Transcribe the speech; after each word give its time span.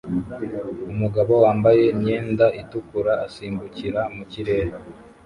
Umugabo 0.91 1.33
wambaye 1.43 1.81
imyenda 1.93 2.45
itukura 2.61 3.13
asimbukira 3.25 4.01
mu 4.15 4.23
kirere 4.31 4.73